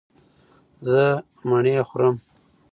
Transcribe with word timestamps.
زه 0.89 1.01
مڼې 1.49 1.75
خورم 1.89 2.15